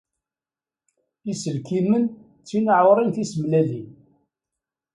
Iselkimen 1.31 2.03
d 2.11 2.13
tinaɛurin 2.47 3.11
tisemlalin. 3.15 3.87